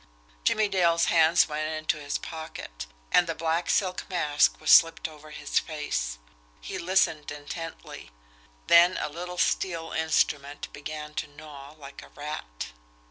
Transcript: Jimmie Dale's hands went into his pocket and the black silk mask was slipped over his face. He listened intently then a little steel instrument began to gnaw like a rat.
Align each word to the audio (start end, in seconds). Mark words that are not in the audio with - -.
Jimmie 0.43 0.67
Dale's 0.67 1.05
hands 1.13 1.47
went 1.47 1.71
into 1.73 1.97
his 1.97 2.17
pocket 2.17 2.87
and 3.11 3.27
the 3.27 3.35
black 3.35 3.69
silk 3.69 4.09
mask 4.09 4.59
was 4.59 4.71
slipped 4.71 5.07
over 5.07 5.29
his 5.29 5.59
face. 5.59 6.17
He 6.59 6.79
listened 6.79 7.29
intently 7.31 8.09
then 8.65 8.97
a 8.97 9.09
little 9.09 9.37
steel 9.37 9.91
instrument 9.91 10.73
began 10.73 11.13
to 11.13 11.27
gnaw 11.27 11.75
like 11.77 12.01
a 12.01 12.09
rat. 12.09 12.69